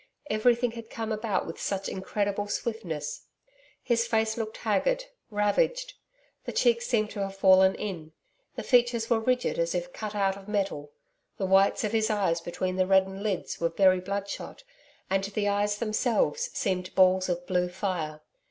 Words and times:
Everything 0.31 0.71
had 0.71 0.89
come 0.89 1.11
about 1.11 1.45
with 1.45 1.61
such 1.61 1.87
incredible 1.87 2.47
swiftness. 2.47 3.27
His 3.83 4.07
face 4.07 4.35
looked 4.35 4.57
haggard, 4.57 5.05
ravaged. 5.29 5.93
The 6.45 6.51
cheeks 6.51 6.87
seemed 6.87 7.11
to 7.11 7.21
have 7.21 7.35
fallen 7.37 7.75
in. 7.75 8.13
The 8.55 8.63
features 8.63 9.11
were 9.11 9.19
rigid 9.19 9.59
as 9.59 9.75
if 9.75 9.93
cut 9.93 10.15
out 10.15 10.35
of 10.35 10.47
metal. 10.47 10.91
The 11.37 11.45
whites 11.45 11.83
of 11.83 11.91
his 11.91 12.09
eyes 12.09 12.41
between 12.41 12.77
the 12.77 12.87
reddened 12.87 13.21
lids 13.21 13.59
were 13.61 13.69
very 13.69 13.99
blood 13.99 14.27
shot 14.27 14.63
and 15.07 15.23
the 15.23 15.47
eyes 15.47 15.77
themselves 15.77 16.49
seemed 16.51 16.95
balls 16.95 17.29
of 17.29 17.45
blue 17.45 17.69
fire. 17.69 18.21